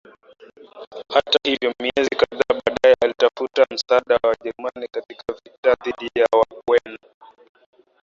[1.13, 6.99] Hata hivyo miezi kadhaa baadaye alitafuta msaada wa Wajerumani katika vita dhidi ya Wabena